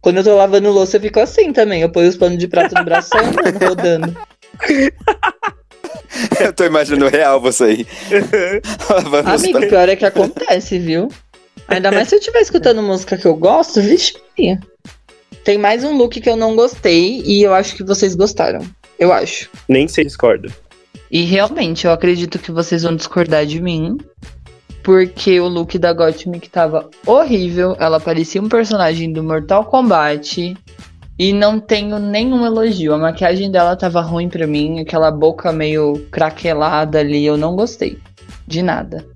[0.00, 1.82] Quando eu tô lavando louça, eu fico assim também.
[1.82, 4.16] Eu ponho os panos de prato no braço e rodando.
[6.40, 7.86] eu tô imaginando real você aí.
[9.24, 9.68] Amigo, panos.
[9.68, 11.08] pior é que acontece, viu?
[11.68, 14.14] Ainda mais se eu estiver escutando música que eu gosto, vixe.
[15.44, 18.60] Tem mais um look que eu não gostei e eu acho que vocês gostaram.
[18.98, 19.48] Eu acho.
[19.68, 20.50] Nem se discorda.
[21.10, 23.98] E realmente, eu acredito que vocês vão discordar de mim.
[24.82, 27.76] Porque o look da Gottmik tava horrível.
[27.78, 30.56] Ela parecia um personagem do Mortal Kombat.
[31.20, 32.94] E não tenho nenhum elogio.
[32.94, 34.80] A maquiagem dela tava ruim pra mim.
[34.80, 37.26] Aquela boca meio craquelada ali.
[37.26, 37.98] Eu não gostei.
[38.46, 39.06] De nada.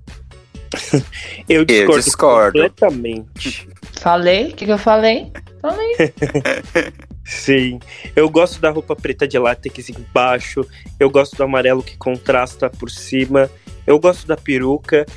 [1.49, 2.59] Eu discordo, discordo.
[2.59, 3.67] completamente.
[3.93, 4.49] Falei?
[4.51, 5.31] O que, que eu falei?
[5.59, 5.95] Falei.
[7.25, 7.79] Sim.
[8.15, 10.63] Eu gosto da roupa preta de látex embaixo.
[10.99, 13.49] Eu gosto do amarelo que contrasta por cima.
[13.87, 15.07] Eu gosto da peruca.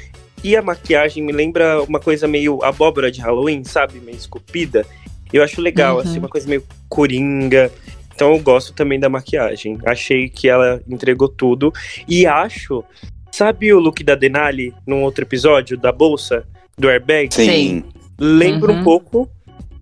[0.43, 4.01] E a maquiagem me lembra uma coisa meio abóbora de Halloween, sabe?
[4.01, 4.87] Meio esculpida.
[5.33, 6.01] Eu acho legal, Uhum.
[6.03, 7.71] assim, uma coisa meio coringa.
[8.15, 9.79] Então eu gosto também da maquiagem.
[9.87, 11.73] Achei que ela entregou tudo.
[12.09, 12.83] E acho.
[13.31, 16.45] Sabe o look da Denali num outro episódio da bolsa?
[16.77, 17.33] Do airbag?
[17.35, 17.85] Sim,
[18.19, 18.81] Lembra Uhum.
[18.81, 19.29] um pouco,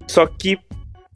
[0.06, 0.58] só que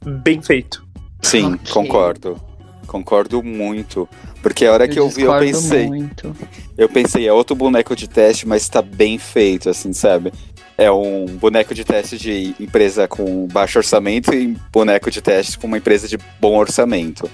[0.05, 0.83] bem feito.
[1.23, 1.73] sim, Ok.
[1.73, 2.40] concordo.
[2.87, 4.09] Concordo muito.
[4.43, 5.87] Porque a hora que eu vi, eu pensei.
[5.87, 6.35] Muito.
[6.79, 10.33] Eu pensei, é outro boneco de teste, mas tá bem feito, assim, sabe?
[10.81, 15.66] É um boneco de teste de empresa com baixo orçamento e boneco de teste com
[15.66, 17.29] uma empresa de bom orçamento.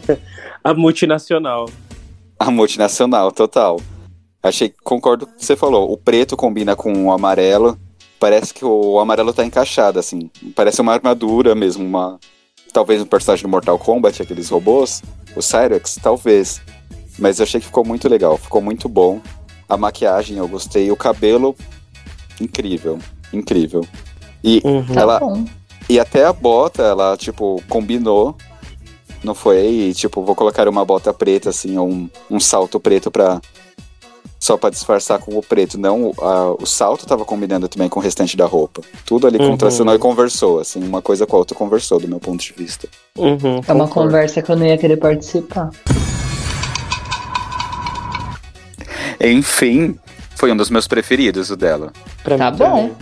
[0.62, 1.66] A multinacional.
[2.38, 3.80] A multinacional, total.
[4.42, 5.90] Achei, concordo com o que você falou.
[5.90, 7.78] O preto combina com o amarelo.
[8.18, 10.30] Parece que o amarelo tá encaixado, assim.
[10.54, 12.20] Parece uma armadura mesmo, uma.
[12.70, 15.02] Talvez um personagem do Mortal Kombat, aqueles robôs.
[15.34, 16.60] O Cyrex, talvez.
[17.18, 19.22] Mas eu achei que ficou muito legal, ficou muito bom.
[19.66, 20.90] A maquiagem eu gostei.
[20.90, 21.56] O cabelo,
[22.40, 22.98] incrível.
[23.32, 23.86] Incrível.
[24.42, 24.84] E Uhum.
[24.86, 25.20] Tá ela.
[25.20, 25.44] bom.
[25.88, 28.36] E até a bota, ela, tipo, combinou.
[29.22, 33.40] Não foi, tipo, vou colocar uma bota preta, assim, ou um, um salto preto pra.
[34.38, 35.76] Só pra disfarçar com o preto.
[35.76, 38.80] Não, o- a- o salto tava combinando também com o restante da roupa.
[39.04, 39.50] Tudo ali Uhum.
[39.50, 42.88] contracionou e conversou, assim, uma coisa com a outra conversou, do meu ponto de vista.
[43.18, 43.88] Uhum, É uma concordo.
[43.92, 45.68] conversa que eu não ia querer participar.
[49.20, 49.98] Enfim,
[50.40, 51.92] foi um dos meus preferidos, o dela.
[52.24, 52.64] Pra Tá mim bom.
[52.64, 52.92] também.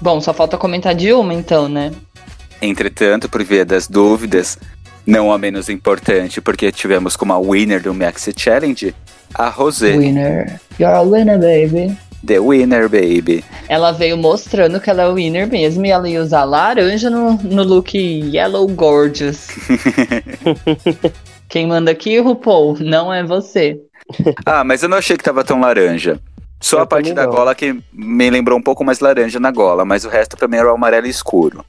[0.00, 1.90] Bom, só falta comentar de uma então, né?
[2.62, 4.56] Entretanto, por via das dúvidas,
[5.04, 8.94] não a menos importante, porque tivemos como a winner do Maxi Challenge,
[9.34, 9.96] a Rosé.
[9.96, 10.60] Winner.
[10.78, 11.98] You're a winner, baby.
[12.24, 13.44] The winner, baby.
[13.68, 17.64] Ela veio mostrando que ela é winner mesmo e ela ia usar laranja no, no
[17.64, 19.48] look Yellow Gorgeous.
[21.48, 23.80] Quem manda aqui, RuPaul, não é você.
[24.44, 26.20] Ah, mas eu não achei que tava tão laranja.
[26.60, 27.32] Só Eu a parte também da não.
[27.32, 30.56] gola que me lembrou um pouco mais laranja na gola, mas o resto pra mim
[30.56, 31.64] era o amarelo escuro.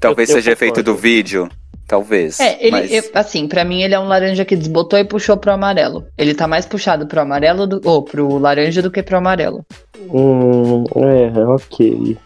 [0.00, 1.48] Talvez Eu- eu seja efeito do vídeo.
[1.86, 2.40] Talvez.
[2.40, 2.92] É, ele, mas...
[2.92, 6.06] eu- assim, pra mim ele é um laranja que desbotou e puxou pro amarelo.
[6.16, 9.64] Ele tá mais puxado pro amarelo do, ou pro laranja do que pro amarelo.
[10.10, 12.16] Hum, é, ok.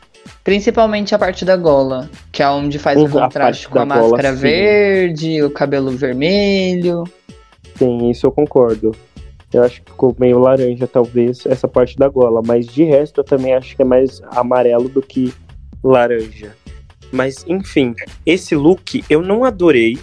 [0.44, 3.84] Principalmente a parte da gola, que é onde faz o a contraste parte com a
[3.84, 4.40] gola, máscara sim.
[4.42, 7.02] verde, o cabelo vermelho.
[7.76, 8.94] Sim, isso eu concordo.
[9.52, 12.42] Eu acho que ficou meio laranja, talvez, essa parte da gola.
[12.44, 15.32] Mas de resto, eu também acho que é mais amarelo do que
[15.82, 16.54] laranja.
[17.12, 19.98] Mas, enfim, esse look eu não adorei.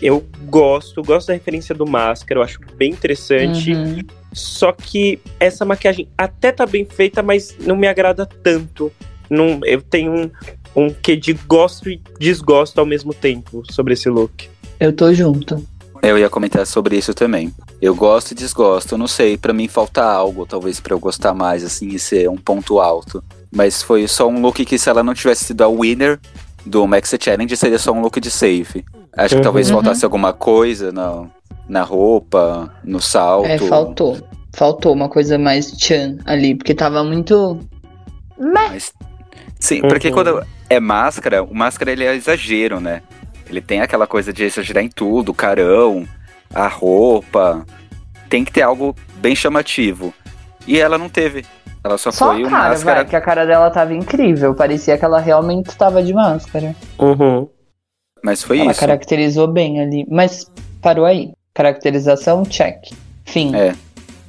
[0.00, 3.72] Eu gosto, gosto da referência do máscara, eu acho bem interessante.
[3.72, 4.00] Uhum.
[4.32, 8.92] Só que essa maquiagem até tá bem feita, mas não me agrada tanto.
[9.28, 10.30] Não, eu tenho um,
[10.76, 14.48] um quê de gosto e desgosto ao mesmo tempo sobre esse look.
[14.78, 15.66] Eu tô junto.
[16.02, 17.52] Eu ia comentar sobre isso também.
[17.82, 21.34] Eu gosto e desgosto, eu não sei, pra mim falta algo, talvez pra eu gostar
[21.34, 23.22] mais, assim, e ser um ponto alto.
[23.54, 26.18] Mas foi só um look que se ela não tivesse sido a winner
[26.64, 28.84] do Max Challenge, seria só um look de safe.
[29.16, 29.42] Acho que Uhum.
[29.42, 29.76] talvez Uhum.
[29.76, 31.24] faltasse alguma coisa na,
[31.68, 33.46] na roupa, no salto.
[33.46, 34.18] É, faltou.
[34.54, 37.58] Faltou uma coisa mais chan ali, porque tava muito.
[38.38, 38.92] Mas,
[39.58, 40.14] sim, porque Uhum.
[40.14, 43.02] quando é máscara, o máscara ele é exagero, né?
[43.48, 46.06] Ele tem aquela coisa de exagerar em tudo, o carão,
[46.54, 47.64] a roupa.
[48.28, 50.12] Tem que ter algo bem chamativo.
[50.66, 51.44] E ela não teve.
[51.82, 52.96] Ela só, Só foi a o cara, máscara.
[53.00, 54.54] vai, que a cara dela tava incrível.
[54.54, 56.74] Parecia que ela realmente tava de máscara.
[56.98, 57.48] Uhum.
[58.22, 58.80] Mas foi ela isso.
[58.80, 60.04] caracterizou bem ali.
[60.10, 60.50] Mas
[60.82, 61.32] parou aí.
[61.54, 62.90] Caracterização, check.
[63.24, 63.54] Fim.
[63.54, 63.74] É,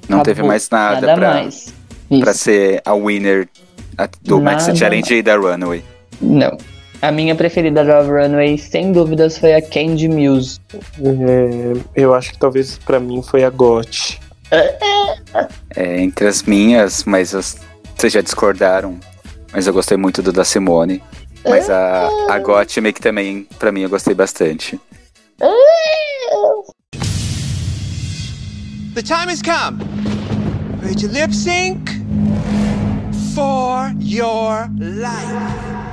[0.07, 0.47] Não teve Acabou.
[0.49, 1.73] mais nada, Nada pra, mais.
[2.21, 3.49] pra ser a winner
[4.21, 5.83] do Max Challenge e da Runway.
[6.21, 6.57] Não.
[7.01, 10.59] A minha preferida da Runway, sem dúvidas, foi a Candy Muse.
[10.73, 14.19] É, eu acho que talvez pra mim foi a GOT.
[15.75, 17.57] É, entre as minhas, mas as-
[17.95, 18.99] vocês já discordaram.
[19.53, 21.01] Mas eu gostei muito do da Simone.
[21.47, 24.77] Mas a, a Gottmik também, pra mim, eu gostei bastante.
[28.93, 29.79] The time has come
[30.81, 31.89] for you to lip sync
[33.33, 35.88] for your life.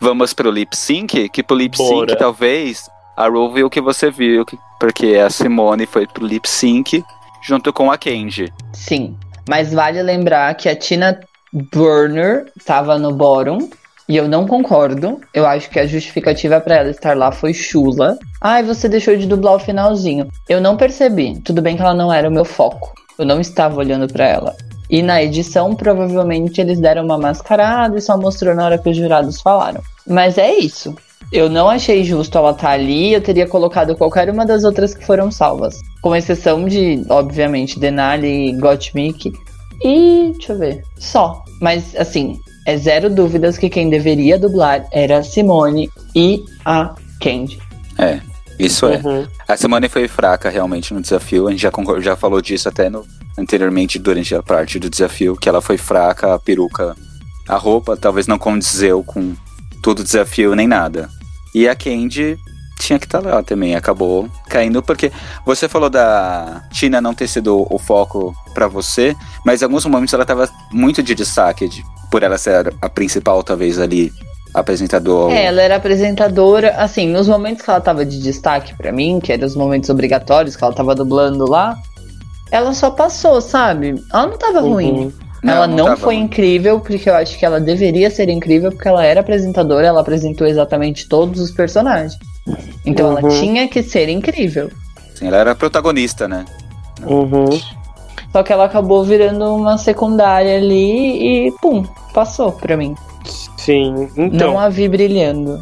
[0.00, 2.16] Vamos pro lip sync, que pro lip sync Bora.
[2.16, 6.48] talvez a Ru viu o que você viu, que- porque a Simone foi pro lip
[6.48, 7.04] sync
[7.42, 8.52] junto com a Kenji.
[8.72, 9.16] Sim.
[9.48, 11.18] Mas vale lembrar que a Tina
[11.72, 13.68] Burner tava no bottom.
[14.08, 15.20] E eu não concordo.
[15.32, 18.18] Eu acho que a justificativa pra ela estar lá foi chula.
[18.40, 20.26] Ai, você deixou de dublar o finalzinho.
[20.48, 21.38] Eu não percebi.
[21.42, 22.92] Tudo bem que ela não era o meu foco.
[23.16, 24.56] Eu não estava olhando pra ela.
[24.90, 28.96] E na edição, provavelmente eles deram uma mascarada e só mostrou na hora que os
[28.96, 29.80] jurados falaram.
[30.10, 30.94] Mas é isso.
[31.32, 35.06] Eu não achei justo ela estar ali, eu teria colocado qualquer uma das outras que
[35.06, 35.80] foram salvas.
[36.02, 39.32] Com exceção de, obviamente, Denali e Gottmik.
[39.82, 41.44] E, deixa eu ver, só.
[41.60, 46.92] Mas, assim, é zero dúvidas que quem deveria dublar era a Simone e a
[47.22, 47.60] Candy.
[47.96, 48.20] É,
[48.58, 48.96] isso é.
[48.96, 49.26] Uhum.
[49.46, 51.46] A Simone foi fraca realmente no desafio.
[51.46, 51.70] A gente já,
[52.00, 53.06] já falou disso até no,
[53.38, 56.96] anteriormente durante a parte do desafio, que ela foi fraca, a peruca,
[57.48, 59.34] a roupa talvez não condizeu com
[59.82, 61.08] todo o desafio nem nada.
[61.54, 62.38] E a Candy
[62.78, 63.74] tinha que estar lá também.
[63.74, 65.12] Acabou caindo porque
[65.44, 69.14] você falou da Tina não ter sido o foco pra você,
[69.44, 73.42] mas em alguns momentos ela tava muito de destaque, de- por ela ser a principal,
[73.42, 74.10] talvez ali,
[74.54, 75.30] apresentador.
[75.30, 79.32] É, ela era apresentadora, assim, nos momentos que ela tava de destaque pra mim, que
[79.32, 81.76] eram os momentos obrigatórios que ela tava dublando lá,
[82.50, 83.94] ela só passou, sabe?
[84.12, 85.12] Ela não tava ruim.
[85.42, 89.04] Ela não, tava foi incrível, porque eu acho que ela deveria ser incrível, porque ela
[89.04, 92.18] era apresentadora, ela apresentou exatamente todos os personagens.
[92.84, 93.40] Então ela Uhum.
[93.40, 94.70] tinha que ser incrível.
[95.14, 96.44] Sim, ela era protagonista, né?
[97.06, 97.46] Uhum.
[98.32, 102.94] Só que ela acabou virando uma secundária ali e pum, passou pra mim.
[103.56, 105.58] Sim, então, não a vi brilhando.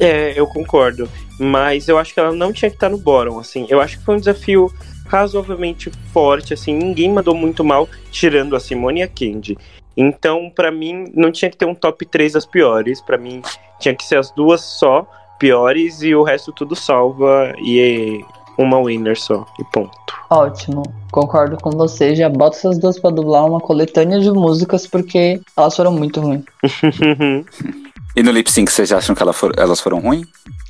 [0.00, 1.08] é, eu concordo.
[1.38, 3.66] Mas eu acho que ela não tinha que estar no bottom, assim.
[3.68, 4.70] Eu acho que foi um desafio
[5.06, 6.74] razoavelmente forte, assim.
[6.74, 9.56] Ninguém mandou muito mal, tirando a Simone e a Candy.
[9.96, 13.00] Então, pra mim, não tinha que ter um top 3 das piores.
[13.00, 13.42] Pra mim,
[13.78, 15.06] tinha que ser as duas só
[15.38, 18.20] piores e o resto tudo salva e
[18.58, 19.44] uma winner só.
[19.60, 19.92] E ponto.
[20.30, 22.14] Ótimo, concordo com você.
[22.16, 26.42] Já bota essas duas pra dublar uma coletânea de músicas porque elas foram muito ruins.
[28.16, 30.24] E no lip sync, vocês acham que ela for- elas foram ruins?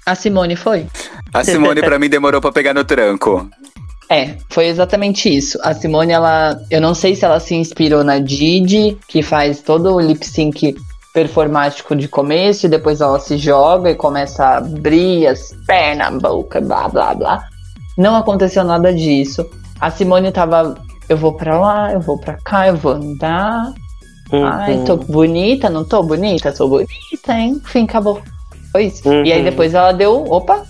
[0.06, 0.86] A Simone foi?
[1.32, 3.46] A Simone, pra mim, demorou pra pegar no tranco.
[4.10, 5.58] É, foi exatamente isso.
[5.62, 6.58] A Simone, ela.
[6.70, 10.74] Eu não sei se ela se inspirou na Didi, que faz todo o lip sync
[11.12, 16.10] performático de começo, e depois ela se joga e começa a abrir as pernas, a
[16.10, 17.44] boca, blá blá blá.
[17.96, 19.46] Não aconteceu nada disso.
[19.80, 20.74] A Simone tava.
[21.08, 23.72] Eu vou pra lá, eu vou pra cá, eu vou andar.
[24.32, 24.84] Ai, Uhum.
[24.84, 26.50] tô bonita, não tô bonita?
[26.54, 27.60] Sou bonita, hein?
[27.64, 28.20] Enfim, acabou.
[28.72, 29.08] Foi isso.
[29.08, 29.24] Uhum.
[29.24, 30.24] E aí depois ela deu.
[30.28, 30.64] Opa,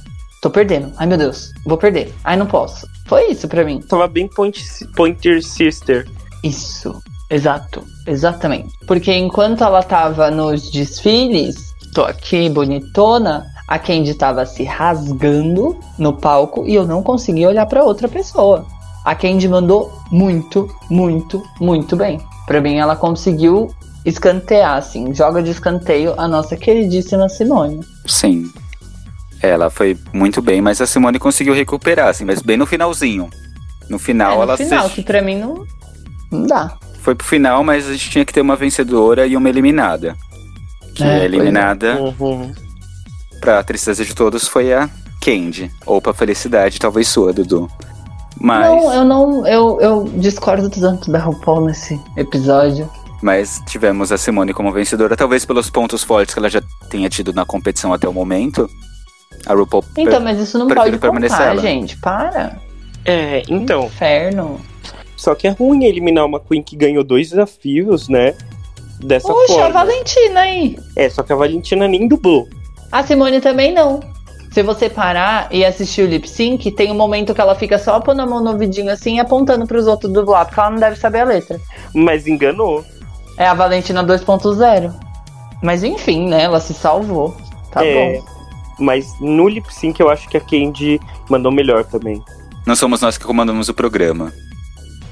[0.45, 0.93] tô perdendo.
[0.99, 2.13] Ai meu Deus, vou perder.
[2.23, 2.87] Ai, não posso.
[3.07, 3.81] Foi isso pra mim.
[3.81, 4.63] Tava bem point,
[4.95, 6.07] Pointer Sister.
[6.43, 7.03] Isso.
[7.31, 7.83] Exato.
[8.07, 8.69] Exatamente.
[8.87, 11.57] Porque enquanto ela tava nos desfiles,
[11.95, 17.65] tô aqui bonitona, a Candy tava se rasgando no palco e eu não conseguia olhar
[17.65, 18.67] pra outra pessoa.
[19.03, 22.21] A Candy mandou muito, muito, muito bem.
[22.47, 27.81] Pra mim, ela conseguiu escantear, assim, joga de escanteio a nossa queridíssima Simone.
[28.07, 28.51] Sim.
[29.45, 33.29] Ela foi muito bem, mas a Simone conseguiu recuperar, assim, mas bem no finalzinho.
[33.89, 35.65] No final, É, no ela final, se- que pra mim não,
[36.33, 36.77] não dá.
[37.01, 40.17] foi pro final, mas a gente tinha que ter uma vencedora e uma eliminada.
[40.95, 41.25] Que É, é.
[41.25, 42.53] eliminada, Uhum.
[43.41, 44.89] pra tristeza de todos, foi a
[45.21, 45.71] Candy.
[45.85, 47.69] Ou pra felicidade, talvez sua, Dudu.
[48.41, 49.47] Mas, Não, eu não.
[49.47, 52.89] Eu, eu discordo tanto da RuPaul nesse episódio.
[53.23, 57.33] mas tivemos a Simone como vencedora, talvez pelos pontos fortes que ela já tenha tido
[57.33, 58.69] na competição até o momento.
[59.47, 61.61] A RuPaul Então, mas isso não pode permanecer contar, ela.
[61.61, 61.97] gente.
[61.99, 62.57] Para.
[63.05, 63.85] É, então.
[63.87, 64.61] Inferno.
[65.17, 68.35] Só que é ruim eliminar uma Queen que ganhou dois desafios, né?
[69.01, 69.71] Dessa Puxa, a forma.
[69.71, 70.79] Valentina aí.
[70.97, 72.49] É, só que a Valentina nem dublou.
[72.91, 74.01] A Simone também não.
[74.53, 77.99] Se você parar e assistir o lip sync, tem um momento que ela fica só
[78.01, 80.97] pondo a mão no ouvidinho assim e apontando pros outros dublar, porque ela não deve
[80.97, 81.61] saber a letra.
[81.93, 82.85] Mas enganou.
[83.37, 84.95] É a Valentina 2.0.
[85.63, 86.43] Mas enfim, né?
[86.45, 87.37] Ela se salvou.
[87.73, 88.25] Tá É, bom.
[88.79, 92.23] Mas no lip sync eu acho que a Candy mandou melhor também.
[92.67, 94.33] Não somos nós que comandamos o programa.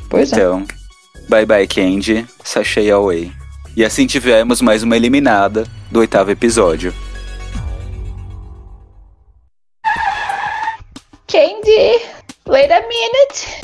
[0.09, 0.37] Pois é.
[0.37, 0.66] Então,
[1.29, 3.33] bye bye Candy, sachei away.
[3.77, 6.92] E assim tivemos mais uma eliminada do oitavo episódio.
[11.27, 12.03] Candy,
[12.46, 13.62] wait a minute.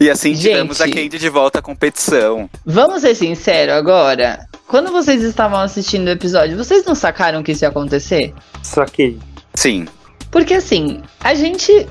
[0.00, 0.52] E assim Gente.
[0.52, 2.48] tivemos a Candy de volta à competição.
[2.64, 4.46] Vamos ser sinceros agora.
[4.70, 8.32] Quando vocês estavam assistindo o episódio, vocês não sacaram que isso ia acontecer?
[8.62, 9.18] Só que.
[9.52, 9.88] Sim,
[10.30, 11.88] Porque assim, a gente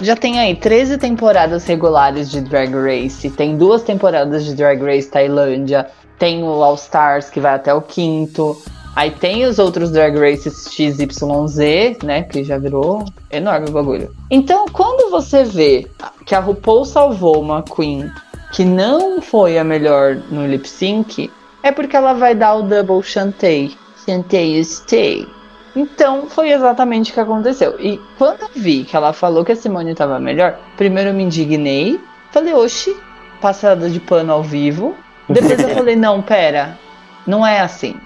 [0.00, 5.10] já tem aí 13 temporadas regulares de Drag Race, tem duas temporadas de Drag Race
[5.10, 8.56] Tailândia, tem o All Stars que vai até o quinto,
[8.94, 14.10] aí tem os outros Drag Races XYZ, né, que já virou enorme o bagulho.
[14.30, 15.86] Então, quando você vê
[16.24, 18.10] que a RuPaul salvou uma Queen
[18.52, 21.30] que não foi a melhor no lip sync,
[21.66, 23.76] é porque ela vai dar o double chantei.
[24.04, 25.26] Chantei stay.
[25.74, 27.74] Então, foi exatamente o que aconteceu.
[27.80, 31.24] E quando eu vi que ela falou que a Simone estava melhor, primeiro eu me
[31.24, 32.00] indignei.
[32.30, 32.96] Falei, oxi,
[33.40, 34.94] passada de pano ao vivo.
[35.28, 36.78] Depois eu falei, não, pera,
[37.26, 37.96] não é assim.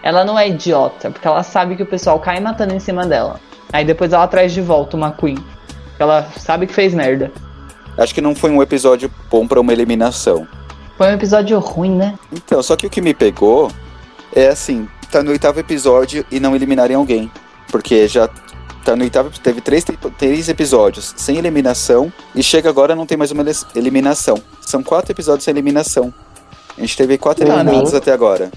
[0.00, 3.40] Ela não é idiota, porque ela sabe que o pessoal cai matando em cima dela.
[3.72, 5.38] Aí depois ela traz de volta uma Queen.
[5.98, 7.32] Ela sabe que fez merda.
[7.98, 10.46] acho que não foi um episódio bom pra uma eliminação.
[11.02, 12.16] Foi um episódio ruim, né?
[12.32, 13.72] Então, só que o que me pegou
[14.32, 17.28] é assim, tá no oitavo episódio e não eliminarem alguém.
[17.72, 18.28] Porque já
[18.84, 19.84] tá no oitavo, teve três,
[20.16, 23.44] três episódios sem eliminação e chega agora não tem mais uma
[23.74, 24.40] eliminação.
[24.60, 26.14] São quatro episódios sem eliminação.
[26.78, 27.52] A gente teve quatro Uhum.
[27.52, 28.52] eliminados até agora.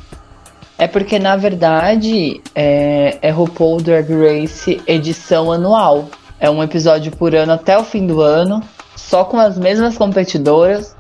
[0.77, 6.09] É porque, na verdade, é, é RuPaul Drag Race edição anual.
[6.39, 8.61] É um episódio por ano até o fim do ano,
[8.95, 10.95] só com as mesmas competidoras.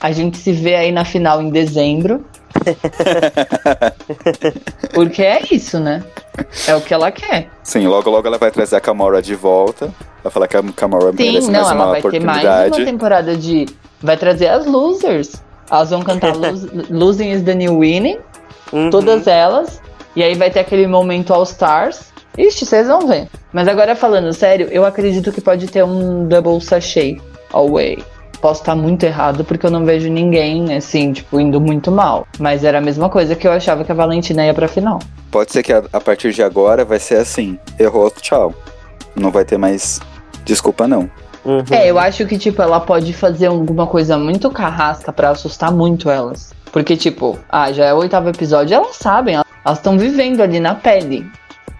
[0.00, 2.24] A gente se vê aí na final em dezembro.
[4.92, 6.02] Porque é isso, né?
[6.66, 7.48] É o que ela quer.
[7.62, 9.92] Sim, logo logo ela vai trazer a Kamora de volta.
[10.22, 12.84] Vai falar que a Kamora Sim, merece não, mais ela uma vai ter mais uma
[12.84, 13.66] temporada de.
[14.00, 15.42] Vai trazer as losers.
[15.70, 16.32] Elas vão cantar
[16.90, 18.18] Losing is the New Winning,
[18.72, 18.90] Uhum.
[18.90, 19.80] todas elas.
[20.16, 22.10] E aí vai ter aquele momento All Stars.
[22.36, 23.28] Ixi, vocês vão ver.
[23.52, 27.20] Mas agora falando sério, eu acredito que pode ter um double sachet
[27.52, 28.02] away.
[28.40, 32.26] Posso estar muito errado porque eu não vejo ninguém, assim, tipo, indo muito mal.
[32.38, 34.98] Mas era a mesma coisa que eu achava que a Valentina ia pra final.
[35.30, 37.58] Pode ser que a, a partir de agora vai ser assim.
[37.78, 38.54] Errou, tchau.
[39.14, 40.00] Não vai ter mais
[40.44, 41.10] desculpa, não.
[41.44, 41.64] Uhum.
[41.70, 46.10] É, eu acho que, tipo, ela pode fazer alguma coisa muito carrasca pra assustar muito
[46.10, 46.52] elas.
[46.72, 50.74] Porque, tipo, ah, já é o oitavo episódio, elas sabem, elas estão vivendo ali na
[50.74, 51.26] pele.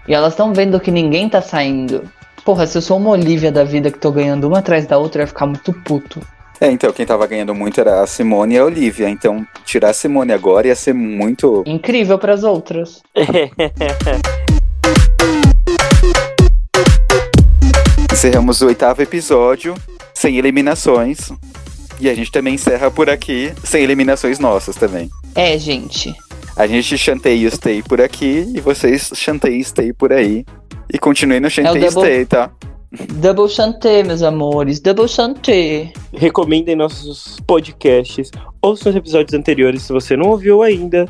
[0.07, 2.03] E elas estão vendo que ninguém tá saindo.
[2.43, 5.21] Porra, se eu sou uma Olivia da vida que tô ganhando uma atrás da outra,
[5.21, 6.19] eu ia ficar muito puto.
[6.61, 9.09] É, então, quem tava ganhando muito era a Simone e a Olivia.
[9.09, 11.63] Então, tirar a Simone agora ia ser muito.
[11.65, 13.01] Incrível pras outras.
[18.11, 19.73] Encerramos o oitavo episódio
[20.13, 21.31] sem eliminações.
[21.99, 25.09] E a gente também encerra por aqui sem eliminações nossas também.
[25.35, 26.13] É, gente.
[26.55, 30.45] A gente chanteia o stay por aqui e vocês chanteia e stay por aí.
[30.93, 32.51] E continuem no chanteia e double- stay, tá?
[32.91, 34.81] Double chanté, meus amores.
[34.81, 35.93] Double chanté.
[36.13, 38.29] Recomendem nossos podcasts.
[38.61, 41.07] Ouça os episódios anteriores se você não ouviu ainda.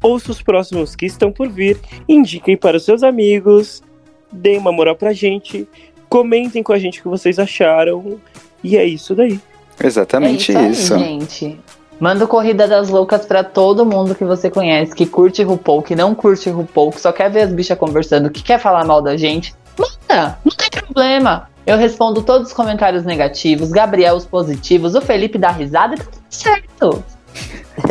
[0.00, 1.80] Ouça os próximos que estão por vir.
[2.08, 3.82] Indiquem para os seus amigos.
[4.30, 5.66] Deem uma moral pra gente.
[6.08, 8.20] Comentem com a gente o que vocês acharam.
[8.62, 9.40] E é isso daí.
[9.82, 10.94] Exatamente é isso.
[10.94, 11.58] Aí, gente.
[11.98, 15.94] Manda o Corrida das Loucas pra todo mundo que você conhece, que curte RuPaul, que
[15.94, 19.16] não curte RuPaul, que só quer ver as bichas conversando, que quer falar mal da
[19.16, 19.54] gente.
[19.78, 21.48] Manda, não tem problema.
[21.66, 26.04] Eu respondo todos os comentários negativos, Gabriel os positivos, o Felipe dá risada e tá
[26.04, 27.04] tudo certo.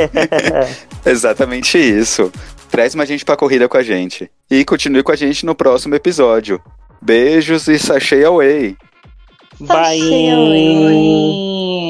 [1.05, 2.31] Exatamente isso.
[2.69, 4.29] Traz mais gente pra corrida com a gente.
[4.49, 6.61] E continue com a gente no próximo episódio.
[7.01, 8.77] Beijos e sachê away.
[9.59, 9.67] Bye!
[9.67, 11.80] Sachê, oi.